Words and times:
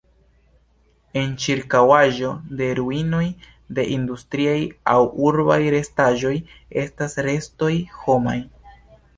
En 1.19 1.33
ĉirkaŭaĵo 1.43 2.31
de 2.61 2.69
ruinoj 2.79 3.21
de 3.79 3.85
industriaj 3.97 4.57
aŭ 4.97 4.99
urbaj 5.29 5.61
restaĵoj 5.77 6.35
estas 6.87 7.17
restoj 7.31 7.73
homaj. 8.01 8.39